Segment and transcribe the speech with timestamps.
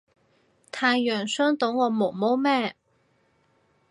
[0.71, 2.75] 太陽傷到我毛毛咩